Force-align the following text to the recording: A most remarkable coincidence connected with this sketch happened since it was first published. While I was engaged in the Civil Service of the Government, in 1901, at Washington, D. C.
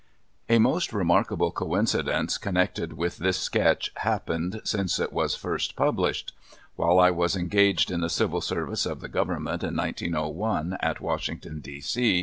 A 0.49 0.57
most 0.57 0.93
remarkable 0.93 1.51
coincidence 1.51 2.39
connected 2.39 2.93
with 2.93 3.17
this 3.17 3.37
sketch 3.37 3.91
happened 3.97 4.59
since 4.63 4.99
it 4.99 5.13
was 5.13 5.35
first 5.35 5.75
published. 5.75 6.33
While 6.75 6.97
I 6.99 7.11
was 7.11 7.35
engaged 7.35 7.91
in 7.91 8.01
the 8.01 8.09
Civil 8.09 8.41
Service 8.41 8.87
of 8.87 9.01
the 9.01 9.09
Government, 9.09 9.63
in 9.63 9.75
1901, 9.75 10.77
at 10.81 11.01
Washington, 11.01 11.59
D. 11.59 11.81
C. 11.81 12.19